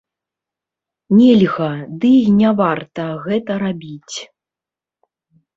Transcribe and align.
Нельга, 1.17 1.67
ды 2.05 2.11
і 2.23 2.33
не 2.39 2.51
варта 2.63 3.03
гэта 3.27 3.51
рабіць. 3.65 4.17